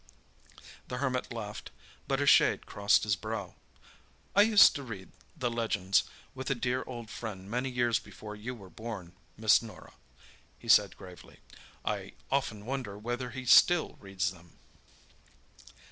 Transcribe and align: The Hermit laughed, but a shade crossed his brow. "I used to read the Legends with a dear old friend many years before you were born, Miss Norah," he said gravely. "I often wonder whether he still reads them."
The 0.87 0.97
Hermit 0.97 1.31
laughed, 1.31 1.69
but 2.07 2.19
a 2.19 2.25
shade 2.25 2.65
crossed 2.65 3.03
his 3.03 3.15
brow. 3.15 3.53
"I 4.35 4.41
used 4.41 4.73
to 4.73 4.81
read 4.81 5.11
the 5.37 5.51
Legends 5.51 6.05
with 6.33 6.49
a 6.49 6.55
dear 6.55 6.83
old 6.87 7.11
friend 7.11 7.47
many 7.47 7.69
years 7.69 7.99
before 7.99 8.35
you 8.35 8.55
were 8.55 8.71
born, 8.71 9.13
Miss 9.37 9.61
Norah," 9.61 9.93
he 10.57 10.67
said 10.67 10.97
gravely. 10.97 11.39
"I 11.85 12.13
often 12.31 12.65
wonder 12.65 12.97
whether 12.97 13.29
he 13.29 13.45
still 13.45 13.95
reads 13.99 14.31
them." 14.31 14.57